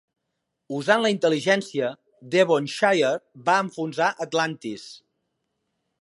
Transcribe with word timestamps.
Usant 0.77 1.03
la 1.03 1.11
intel·ligència, 1.15 1.91
"Devonshire" 2.37 3.11
va 3.51 3.59
enfonsar 3.67 4.09
"Atlantis". 4.29 4.89